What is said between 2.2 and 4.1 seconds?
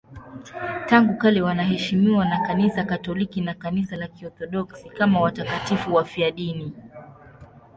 na Kanisa Katoliki na Kanisa la